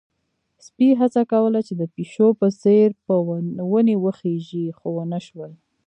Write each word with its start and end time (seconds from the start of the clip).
سپی 0.65 0.89
هڅه 0.99 1.21
کوله 1.31 1.59
چې 1.67 1.73
د 1.77 1.83
پيشو 1.93 2.27
په 2.39 2.47
څېر 2.61 2.87
په 3.05 3.13
ونې 3.71 3.95
وخيژي، 4.05 4.65
خو 4.77 4.87
ونه 4.97 5.19
شول. 5.27 5.51